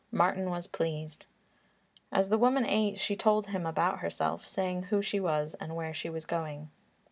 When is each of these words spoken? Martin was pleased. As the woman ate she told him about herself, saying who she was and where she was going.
Martin 0.11 0.49
was 0.49 0.65
pleased. 0.65 1.27
As 2.11 2.29
the 2.29 2.37
woman 2.39 2.65
ate 2.65 2.99
she 2.99 3.15
told 3.15 3.45
him 3.45 3.67
about 3.67 3.99
herself, 3.99 4.47
saying 4.47 4.81
who 4.85 4.99
she 4.99 5.19
was 5.19 5.53
and 5.59 5.75
where 5.75 5.93
she 5.93 6.09
was 6.09 6.25
going. 6.25 6.71